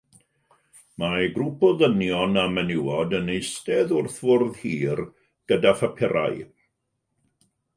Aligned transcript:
Mae 1.01 1.25
grŵp 1.33 1.65
o 1.67 1.69
ddynion 1.81 2.39
a 2.43 2.45
menywod 2.55 3.13
yn 3.19 3.29
eistedd 3.35 3.93
wrth 3.99 4.17
fwrdd 4.23 4.59
hir 4.63 5.05
gyda 5.53 5.75
phapurau 5.83 6.45